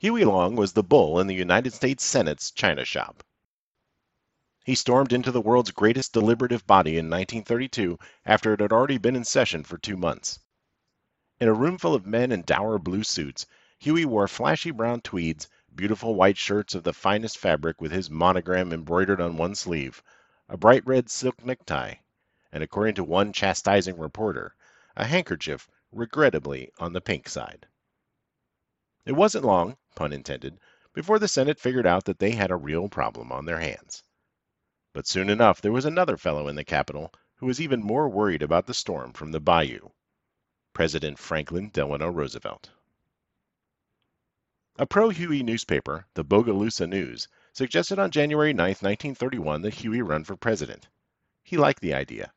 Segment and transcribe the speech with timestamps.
[0.00, 3.22] Huey Long was the bull in the United States Senate's China shop.
[4.64, 9.14] He stormed into the world's greatest deliberative body in 1932 after it had already been
[9.14, 10.38] in session for two months.
[11.38, 13.44] In a room full of men in dour blue suits,
[13.78, 18.72] Huey wore flashy brown tweeds, beautiful white shirts of the finest fabric with his monogram
[18.72, 20.02] embroidered on one sleeve,
[20.48, 21.96] a bright red silk necktie,
[22.50, 24.54] and according to one chastising reporter,
[24.96, 27.66] a handkerchief regrettably on the pink side.
[29.06, 30.60] It wasn't long, pun intended,
[30.92, 34.02] before the Senate figured out that they had a real problem on their hands.
[34.92, 38.42] But soon enough there was another fellow in the Capitol who was even more worried
[38.42, 39.88] about the storm from the bayou
[40.74, 42.68] President Franklin Delano Roosevelt.
[44.76, 50.24] A pro Huey newspaper, the Bogalusa News, suggested on January 9, 1931, that Huey run
[50.24, 50.88] for president.
[51.42, 52.34] He liked the idea.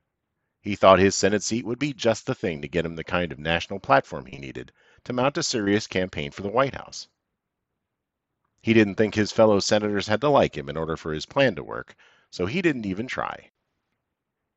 [0.62, 3.34] He thought his Senate seat would be just the thing to get him the kind
[3.34, 4.72] of national platform he needed
[5.04, 7.08] to mount a serious campaign for the White House.
[8.62, 11.56] He didn't think his fellow senators had to like him in order for his plan
[11.56, 11.96] to work,
[12.32, 13.52] so he didn't even try.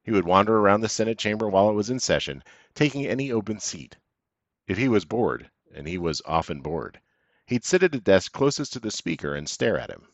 [0.05, 3.58] He would wander around the Senate chamber while it was in session, taking any open
[3.58, 3.97] seat.
[4.69, 7.00] If he was bored, and he was often bored,
[7.47, 10.06] he'd sit at a desk closest to the speaker and stare at him.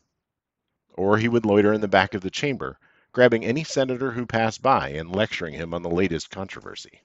[0.95, 2.79] Or he would loiter in the back of the chamber,
[3.13, 7.03] grabbing any senator who passed by and lecturing him on the latest controversy.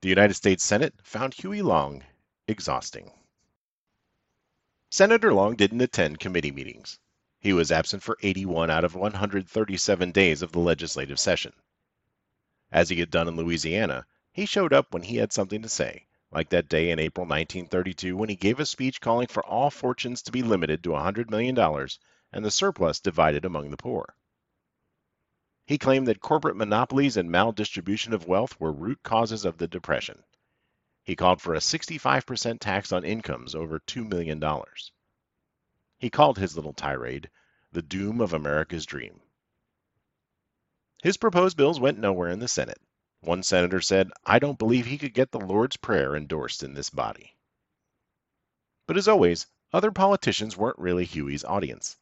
[0.00, 2.04] The United States Senate found Huey Long
[2.48, 3.12] exhausting.
[4.90, 6.98] Senator Long didn't attend committee meetings.
[7.38, 11.52] He was absent for 81 out of 137 days of the legislative session.
[12.72, 16.06] As he had done in Louisiana, he showed up when he had something to say,
[16.30, 20.22] like that day in April 1932 when he gave a speech calling for all fortunes
[20.22, 21.58] to be limited to $100 million
[22.32, 24.14] and the surplus divided among the poor.
[25.66, 30.24] He claimed that corporate monopolies and maldistribution of wealth were root causes of the Depression.
[31.08, 34.44] He called for a 65% tax on incomes over $2 million.
[35.96, 37.30] He called his little tirade
[37.72, 39.22] the doom of America's dream.
[41.02, 42.82] His proposed bills went nowhere in the Senate.
[43.20, 46.90] One senator said, I don't believe he could get the Lord's Prayer endorsed in this
[46.90, 47.34] body.
[48.86, 51.96] But as always, other politicians weren't really Huey's audience.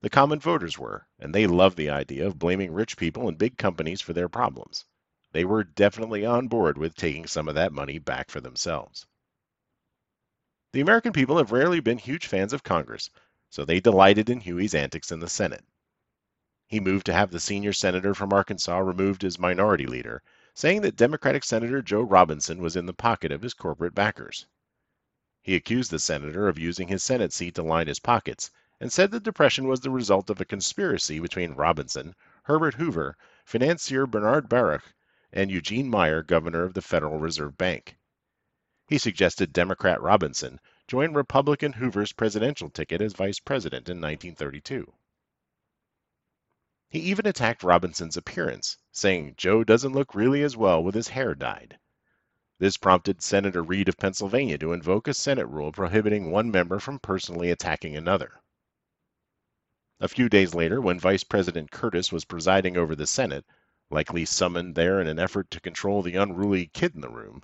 [0.00, 3.58] The common voters were, and they loved the idea of blaming rich people and big
[3.58, 4.84] companies for their problems
[5.34, 9.04] they were definitely on board with taking some of that money back for themselves.
[10.72, 13.10] The American people have rarely been huge fans of Congress,
[13.50, 15.64] so they delighted in Huey's antics in the Senate.
[16.68, 20.22] He moved to have the senior senator from Arkansas removed as minority leader,
[20.54, 24.46] saying that Democratic Senator Joe Robinson was in the pocket of his corporate backers.
[25.42, 29.10] He accused the senator of using his Senate seat to line his pockets and said
[29.10, 34.94] the Depression was the result of a conspiracy between Robinson, Herbert Hoover, financier Bernard Baruch,
[35.36, 37.98] and Eugene Meyer, governor of the Federal Reserve Bank.
[38.86, 44.92] He suggested Democrat Robinson join Republican Hoover's presidential ticket as vice president in 1932.
[46.88, 51.34] He even attacked Robinson's appearance, saying Joe doesn't look really as well with his hair
[51.34, 51.80] dyed.
[52.60, 57.00] This prompted Senator Reed of Pennsylvania to invoke a Senate rule prohibiting one member from
[57.00, 58.40] personally attacking another.
[59.98, 63.44] A few days later, when Vice President Curtis was presiding over the Senate,
[63.94, 67.40] likely summoned there in an effort to control the unruly kid in the room,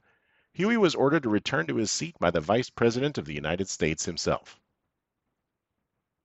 [0.53, 3.69] Huey was ordered to return to his seat by the Vice President of the United
[3.69, 4.59] States himself.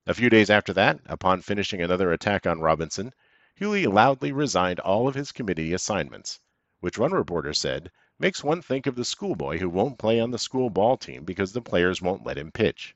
[0.08, 3.14] A few days after that, upon finishing another attack on Robinson,
[3.54, 6.40] Huey loudly resigned all of his committee assignments,
[6.80, 10.40] which one reporter said makes one think of the schoolboy who won't play on the
[10.40, 12.96] school ball team because the players won't let him pitch.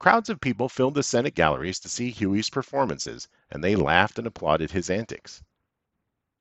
[0.00, 4.28] Crowds of people filled the Senate galleries to see Huey's performances, and they laughed and
[4.28, 5.42] applauded his antics.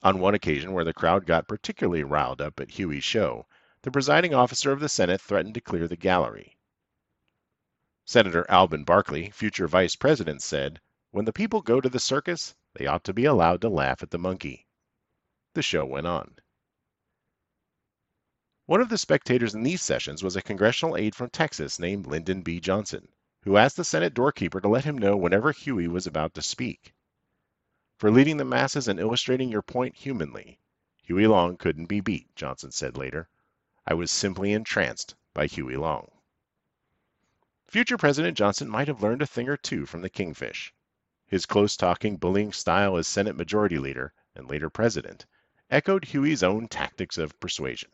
[0.04, 3.48] On one occasion, where the crowd got particularly riled up at Huey's show,
[3.82, 6.56] the presiding officer of the Senate threatened to clear the gallery.
[8.06, 12.86] Senator Alben Barkley, future vice president, said, When the people go to the circus, they
[12.86, 14.68] ought to be allowed to laugh at the monkey.
[15.56, 16.36] The show went on.
[18.68, 22.44] One of the spectators in these sessions was a congressional aide from Texas named Lyndon
[22.44, 22.60] B.
[22.60, 23.08] Johnson
[23.48, 26.94] who asked the Senate doorkeeper to let him know whenever Huey was about to speak.
[27.98, 30.60] For leading the masses and illustrating your point humanly,
[31.04, 33.30] Huey Long couldn't be beat, Johnson said later.
[33.86, 36.12] I was simply entranced by Huey Long.
[37.70, 40.74] Future President Johnson might have learned a thing or two from the Kingfish.
[41.26, 45.26] His close talking, bullying style as Senate Majority Leader and later President
[45.70, 47.92] echoed Huey's own tactics of persuasion.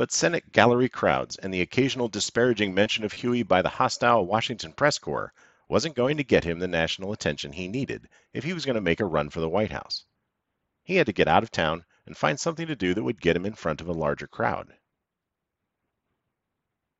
[0.00, 4.72] But Senate gallery crowds and the occasional disparaging mention of Huey by the hostile Washington
[4.72, 5.34] press corps
[5.68, 8.80] wasn't going to get him the national attention he needed if he was going to
[8.80, 10.06] make a run for the White House.
[10.82, 13.36] He had to get out of town and find something to do that would get
[13.36, 14.72] him in front of a larger crowd.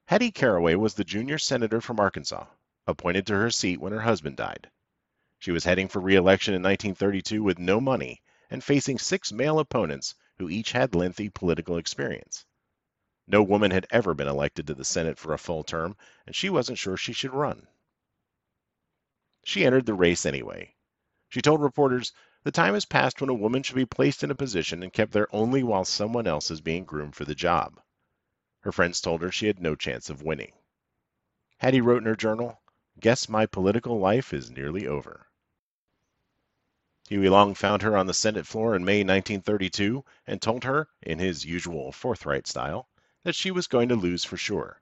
[0.09, 2.45] Hattie Caraway was the junior senator from Arkansas,
[2.87, 4.71] appointed to her seat when her husband died.
[5.39, 8.21] She was heading for re-election in 1932 with no money
[8.51, 12.45] and facing six male opponents who each had lengthy political experience.
[13.33, 15.97] No woman had ever been elected to the Senate for a full term,
[16.27, 17.69] and she wasn't sure she should run.
[19.45, 20.75] She entered the race anyway.
[21.29, 22.13] She told reporters,
[22.43, 25.13] The time has passed when a woman should be placed in a position and kept
[25.13, 27.81] there only while someone else is being groomed for the job.
[28.63, 30.55] Her friends told her she had no chance of winning.
[31.59, 32.61] Hattie wrote in her journal,
[32.99, 35.29] Guess my political life is nearly over.
[37.09, 41.21] Huey Long found her on the Senate floor in May 1932 and told her, in
[41.21, 42.89] his usual forthright style,
[43.23, 44.81] that she was going to lose for sure.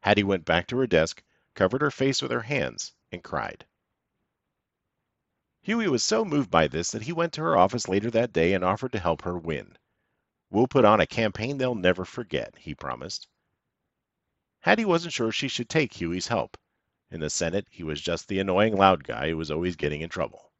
[0.00, 1.22] Hattie went back to her desk,
[1.54, 3.66] covered her face with her hands, and cried.
[5.62, 8.52] Huey was so moved by this that he went to her office later that day
[8.52, 9.76] and offered to help her win.
[10.50, 13.28] We'll put on a campaign they'll never forget, he promised.
[14.60, 16.56] Hattie wasn't sure she should take Huey's help.
[17.10, 20.08] In the Senate, he was just the annoying loud guy who was always getting in
[20.08, 20.52] trouble.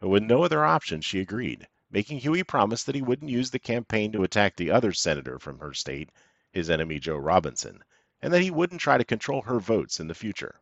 [0.00, 3.58] But with no other option, she agreed, making Huey promise that he wouldn't use the
[3.58, 6.10] campaign to attack the other senator from her state,
[6.50, 7.84] his enemy Joe Robinson,
[8.22, 10.58] and that he wouldn't try to control her votes in the future.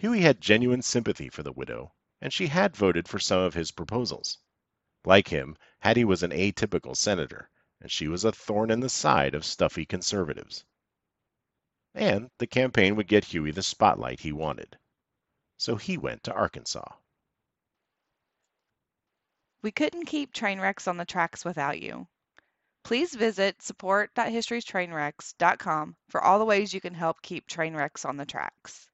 [0.00, 3.70] Huey had genuine sympathy for the widow, and she had voted for some of his
[3.70, 4.38] proposals.
[5.04, 7.48] Like him, Hattie was an atypical senator,
[7.80, 10.64] and she was a thorn in the side of stuffy conservatives.
[11.94, 14.76] And the campaign would get Huey the spotlight he wanted.
[15.56, 16.92] So he went to Arkansas.
[19.62, 22.06] We couldn't keep train wrecks on the tracks without you.
[22.84, 28.24] Please visit support.historiestrainwrecks.com for all the ways you can help keep train wrecks on the
[28.24, 28.88] tracks.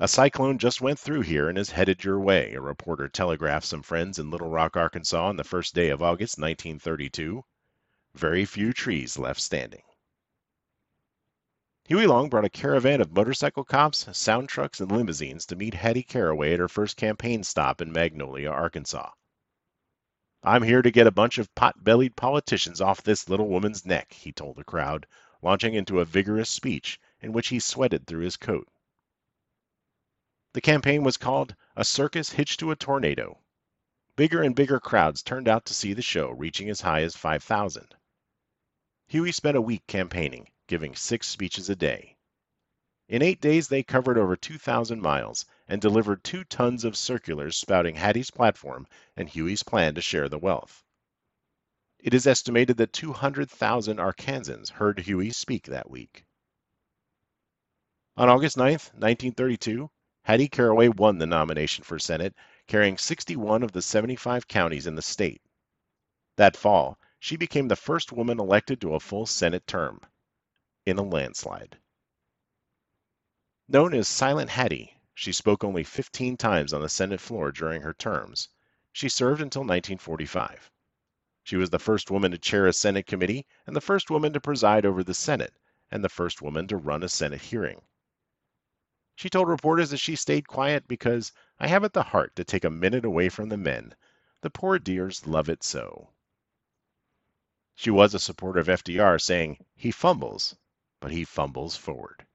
[0.00, 3.82] A cyclone just went through here and is headed your way, a reporter telegraphed some
[3.82, 7.42] friends in Little Rock, Arkansas on the first day of August 1932.
[8.14, 9.82] Very few trees left standing.
[11.88, 16.02] Huey Long brought a caravan of motorcycle cops, sound trucks, and limousines to meet Hattie
[16.02, 19.10] Caraway at her first campaign stop in Magnolia, Arkansas.
[20.42, 24.12] I'm here to get a bunch of pot bellied politicians off this little woman's neck,
[24.12, 25.06] he told the crowd,
[25.40, 28.68] launching into a vigorous speech in which he sweated through his coat.
[30.52, 33.38] The campaign was called A Circus Hitched to a Tornado.
[34.14, 37.94] Bigger and bigger crowds turned out to see the show, reaching as high as 5,000.
[39.06, 42.14] Huey spent a week campaigning, giving six speeches a day.
[43.08, 47.94] In eight days, they covered over 2,000 miles and delivered two tons of circulars spouting
[47.94, 48.86] Hattie's platform
[49.16, 50.84] and Huey's plan to share the wealth.
[51.98, 56.26] It is estimated that 200,000 Arkansans heard Huey speak that week.
[58.18, 59.90] On August 9, 1932,
[60.24, 62.34] Hattie Caraway won the nomination for Senate,
[62.66, 65.40] carrying 61 of the 75 counties in the state.
[66.36, 70.02] That fall, she became the first woman elected to a full Senate term
[70.88, 71.78] in a landslide.
[73.68, 77.92] Known as Silent Hattie, she spoke only 15 times on the Senate floor during her
[77.92, 78.48] terms.
[78.92, 80.70] She served until 1945.
[81.42, 84.40] She was the first woman to chair a Senate committee and the first woman to
[84.40, 85.52] preside over the Senate
[85.90, 87.82] and the first woman to run a Senate hearing.
[89.14, 92.70] She told reporters that she stayed quiet because I haven't the heart to take a
[92.70, 93.94] minute away from the men.
[94.40, 96.14] The poor dears love it so.
[97.74, 100.56] She was a supporter of FDR, saying, he fumbles,
[101.00, 102.26] but he fumbles forward.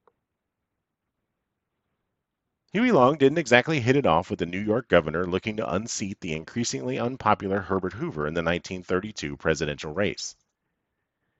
[2.71, 6.19] Huey Long didn't exactly hit it off with the New York governor looking to unseat
[6.21, 10.35] the increasingly unpopular Herbert Hoover in the 1932 presidential race.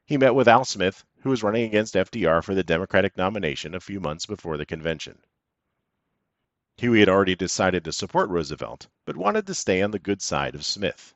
[0.05, 3.79] He met with Al Smith, who was running against FDR for the Democratic nomination a
[3.79, 5.23] few months before the convention.
[6.77, 10.55] Huey had already decided to support Roosevelt, but wanted to stay on the good side
[10.55, 11.15] of Smith.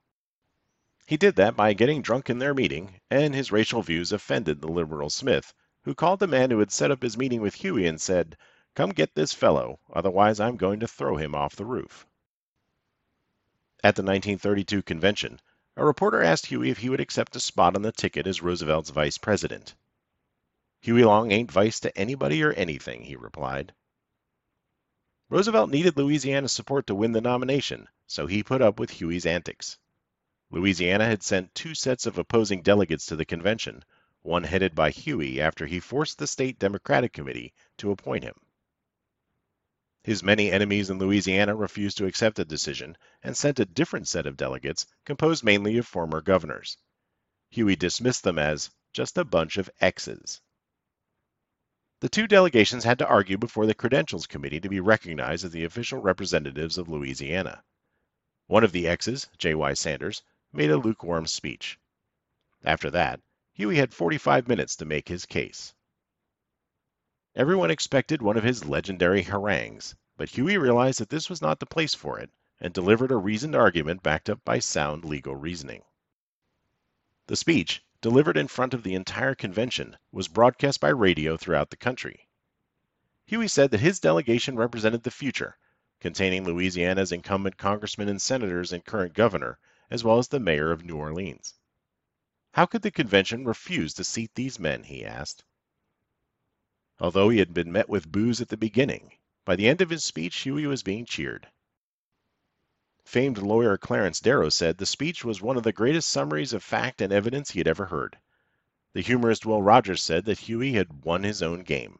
[1.05, 4.71] He did that by getting drunk in their meeting, and his racial views offended the
[4.71, 5.53] liberal Smith,
[5.87, 8.35] who called the man who had set up his meeting with Huey and said,
[8.75, 12.05] Come get this fellow, otherwise I'm going to throw him off the roof.
[13.81, 15.39] At the 1932 convention,
[15.77, 18.89] a reporter asked Huey if he would accept a spot on the ticket as Roosevelt's
[18.89, 19.75] vice president.
[20.81, 23.73] Huey Long ain't vice to anybody or anything, he replied.
[25.29, 29.77] Roosevelt needed Louisiana's support to win the nomination, so he put up with Huey's antics.
[30.51, 33.85] Louisiana had sent two sets of opposing delegates to the convention,
[34.27, 38.35] one headed by Huey after he forced the state Democratic Committee to appoint him.
[40.03, 44.27] His many enemies in Louisiana refused to accept the decision and sent a different set
[44.27, 46.77] of delegates composed mainly of former governors.
[47.51, 50.41] Huey dismissed them as just a bunch of X's.
[52.01, 55.63] The two delegations had to argue before the Credentials Committee to be recognized as the
[55.63, 57.63] official representatives of Louisiana.
[58.47, 59.73] One of the X's, J.Y.
[59.73, 61.79] Sanders, made a lukewarm speech.
[62.65, 63.21] After that,
[63.57, 65.73] Huey had 45 minutes to make his case.
[67.33, 71.65] Everyone expected one of his legendary harangues, but Huey realized that this was not the
[71.65, 75.83] place for it and delivered a reasoned argument backed up by sound legal reasoning.
[77.25, 81.77] The speech, delivered in front of the entire convention, was broadcast by radio throughout the
[81.77, 82.29] country.
[83.25, 85.57] Huey said that his delegation represented the future,
[85.99, 89.57] containing Louisiana's incumbent congressmen and senators and current governor,
[89.89, 91.55] as well as the mayor of New Orleans.
[92.57, 95.45] How could the convention refuse to seat these men, he asked.
[96.99, 100.03] Although he had been met with boos at the beginning, by the end of his
[100.03, 101.51] speech Huey was being cheered.
[103.05, 106.99] Famed lawyer Clarence Darrow said the speech was one of the greatest summaries of fact
[106.99, 108.17] and evidence he had ever heard.
[108.93, 111.99] The humorist Will Rogers said that Huey had won his own game.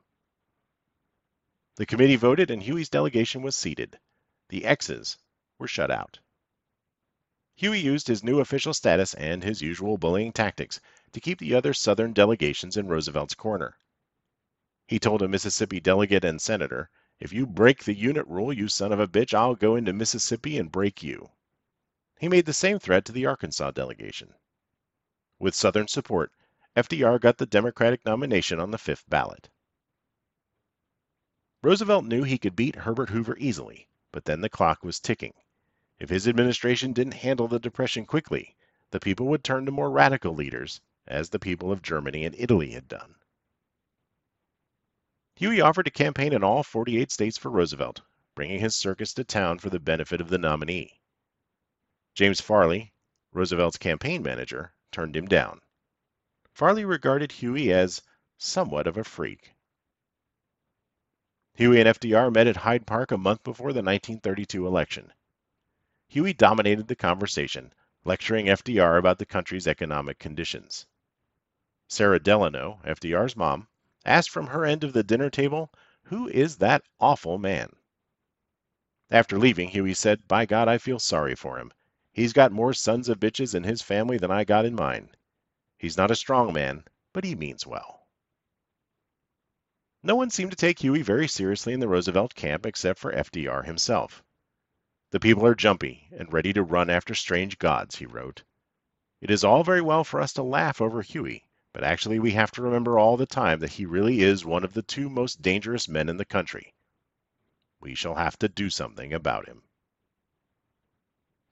[1.76, 4.00] The committee voted and Huey's delegation was seated.
[4.50, 5.20] The X's
[5.60, 6.18] were shut out.
[7.58, 10.80] Huey used his new official status and his usual bullying tactics
[11.12, 13.80] to keep the other Southern delegations in Roosevelt's corner.
[14.88, 18.92] He told a Mississippi delegate and senator, If you break the unit rule, you son
[18.92, 21.32] of a bitch, I'll go into Mississippi and break you.
[22.20, 24.36] He made the same threat to the Arkansas delegation.
[25.40, 26.32] With Southern support,
[26.76, 29.50] FDR got the Democratic nomination on the fifth ballot.
[31.64, 35.34] Roosevelt knew he could beat Herbert Hoover easily, but then the clock was ticking.
[36.00, 38.56] If his administration didn't handle the Depression quickly,
[38.92, 42.72] the people would turn to more radical leaders, as the people of Germany and Italy
[42.72, 43.16] had done.
[45.38, 48.02] Huey offered to campaign in all 48 states for Roosevelt,
[48.36, 51.00] bringing his circus to town for the benefit of the nominee.
[52.14, 52.94] James Farley,
[53.32, 55.62] Roosevelt's campaign manager, turned him down.
[56.52, 58.04] Farley regarded Huey as
[58.38, 59.56] somewhat of a freak.
[61.56, 65.12] Huey and FDR met at Hyde Park a month before the 1932 election.
[66.10, 67.74] Huey dominated the conversation,
[68.06, 70.88] lecturing FDR about the country's economic conditions.
[71.90, 73.68] Sara Delano, FDR's mom,
[74.06, 75.70] asked from her end of the dinner table,
[76.04, 77.76] Who is that awful man?
[79.10, 81.74] After leaving, Huey said, By God, I feel sorry for him.
[82.14, 85.12] He's got more sons of bitches in his family than I got in mine.
[85.78, 88.08] He's not a strong man, but he means well.
[90.04, 93.66] No one seemed to take Huey very seriously in the Roosevelt camp except for FDR
[93.66, 94.24] himself.
[95.12, 98.44] The people are jumpy and ready to run after strange gods, he wrote.
[99.22, 102.52] It is all very well for us to laugh over Huey, but actually we have
[102.52, 105.88] to remember all the time that he really is one of the two most dangerous
[105.88, 106.74] men in the country.
[107.80, 109.64] We shall have to do something about him.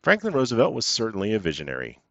[0.04, 2.02] Franklin Roosevelt was certainly a visionary.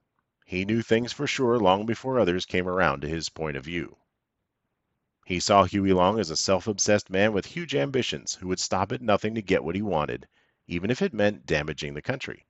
[0.47, 3.99] He knew things for sure long before others came around to his point of view.
[5.27, 8.93] He saw Huey Long as a self obsessed man with huge ambitions who would stop
[8.93, 10.27] at nothing to get what he wanted,
[10.67, 12.47] even if it meant damaging the country.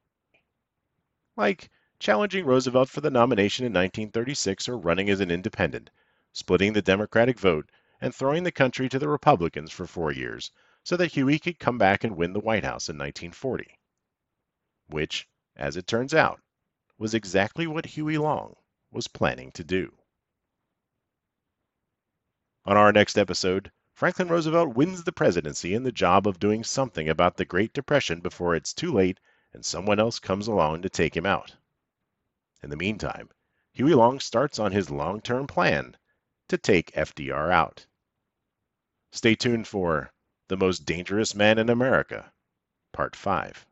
[1.36, 5.90] Like challenging Roosevelt for the nomination in 1936 or running as an independent,
[6.32, 10.50] splitting the Democratic vote, and throwing the country to the Republicans for four years
[10.82, 13.78] so that Huey could come back and win the White House in 1940.
[14.88, 16.40] Which, as it turns out,
[16.98, 18.54] was exactly what Huey Long
[18.90, 19.92] was planning to do.
[22.66, 27.08] On our next episode, Franklin Roosevelt wins the presidency and the job of doing something
[27.08, 29.20] about the Great Depression before it's too late
[29.52, 31.54] and someone else comes along to take him out.
[32.60, 33.30] In the meantime,
[33.72, 35.96] Huey Long starts on his long term plan
[36.48, 37.86] to take FDR out.
[39.12, 40.12] Stay tuned for
[40.48, 42.32] The Most Dangerous Man in America,
[42.92, 43.64] Part 5.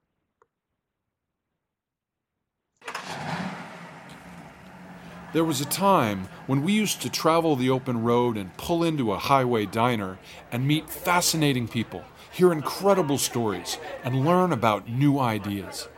[5.32, 9.12] There was a time when we used to travel the open road and pull into
[9.12, 10.18] a highway diner
[10.50, 15.88] and meet fascinating people, hear incredible stories, and learn about new ideas.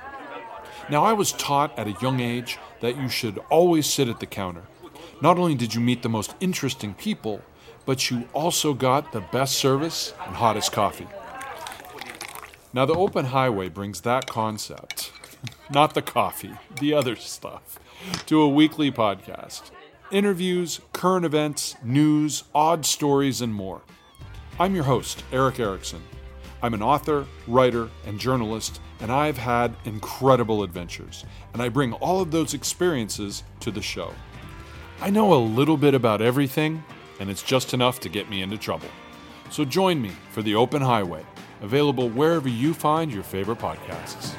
[0.88, 4.26] Now, I was taught at a young age that you should always sit at the
[4.26, 4.62] counter.
[5.20, 7.42] Not only did you meet the most interesting people,
[7.86, 11.08] but you also got the best service and hottest coffee.
[12.72, 15.12] Now, the open highway brings that concept,
[15.70, 17.80] not the coffee, the other stuff
[18.26, 19.70] to a weekly podcast.
[20.10, 23.82] Interviews, current events, news, odd stories, and more.
[24.58, 26.02] I'm your host, Eric Erickson.
[26.62, 32.20] I'm an author, writer, and journalist, and I've had incredible adventures, and I bring all
[32.20, 34.12] of those experiences to the show.
[35.00, 36.82] I know a little bit about everything,
[37.20, 38.88] and it's just enough to get me into trouble.
[39.50, 41.24] So join me for The Open Highway,
[41.60, 44.34] available wherever you find your favorite podcasts.